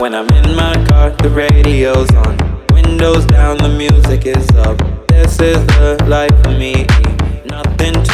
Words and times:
When 0.00 0.14
I'm 0.14 0.26
in 0.28 0.56
my 0.56 0.72
car, 0.88 1.10
the 1.10 1.28
radio's 1.30 2.10
on. 2.12 2.38
Windows 2.72 3.26
down, 3.26 3.58
the 3.58 3.68
music 3.68 4.24
is 4.24 4.48
up. 4.56 4.78
This 5.08 5.38
is 5.38 5.66
the 5.66 6.02
life 6.08 6.32
for 6.42 6.52
me. 6.52 6.86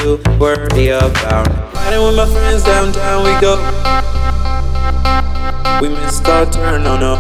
To 0.07 0.23
worry 0.39 0.91
about. 0.91 1.51
Riding 1.75 2.07
with 2.07 2.15
my 2.15 2.27
friends 2.27 2.63
downtown, 2.63 3.25
we 3.27 3.33
go. 3.41 3.59
We 5.83 5.89
missed 5.89 6.29
our 6.29 6.47
turn, 6.47 6.87
oh 6.87 6.97
no. 6.97 7.15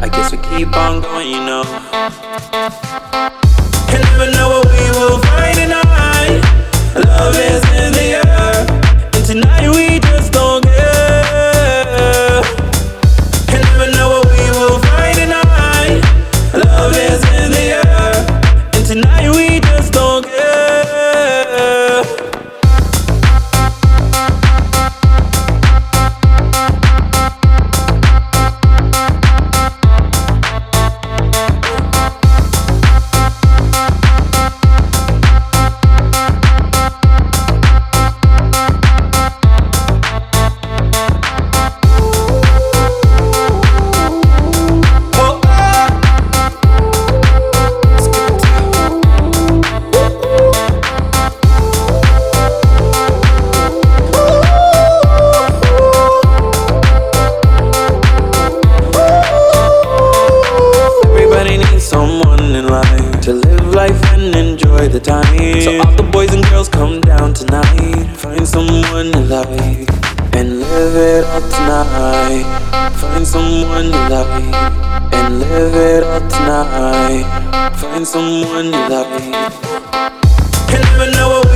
I 0.00 0.08
guess 0.08 0.30
we 0.30 0.38
keep 0.38 0.76
on 0.76 1.02
going, 1.02 1.28
you 1.28 1.42
know. 1.42 1.64
You 3.90 3.98
never 3.98 4.30
know 4.30 4.46
what 4.46 4.64
we 4.70 4.84
will 4.94 5.18
find 5.26 5.58
tonight. 5.58 6.38
Love 6.94 7.34
is 7.34 7.64
in 7.82 7.90
the 7.98 8.22
air, 8.22 8.62
and 9.12 9.24
tonight 9.26 9.68
we 9.74 9.98
just 9.98 10.32
don't 10.32 10.43
to 63.24 63.32
live 63.32 63.74
life 63.74 64.04
and 64.12 64.36
enjoy 64.36 64.86
the 64.86 65.00
time. 65.00 65.58
So 65.62 65.78
all 65.78 65.96
the 65.96 66.02
boys 66.02 66.34
and 66.34 66.44
girls 66.50 66.68
come 66.68 67.00
down 67.00 67.32
tonight. 67.32 68.14
Find 68.18 68.46
someone 68.46 69.06
you 69.06 69.20
like 69.32 69.88
and 70.36 70.60
live 70.60 70.94
it 70.94 71.24
up 71.24 71.42
tonight. 71.48 72.44
Find 73.00 73.26
someone 73.26 73.86
you 73.86 74.04
like 74.12 74.54
and 75.14 75.40
live 75.40 75.74
it 75.74 76.02
up 76.02 76.28
tonight. 76.28 77.72
Find 77.76 78.06
someone 78.06 78.66
you 78.66 78.88
like. 78.92 79.24
You 80.70 80.78
never 80.84 81.10
know 81.16 81.53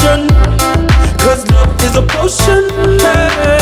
Cause 0.00 1.46
love 1.50 1.84
is 1.84 1.94
a 1.94 2.02
potion. 2.02 2.70
Hey. 3.00 3.59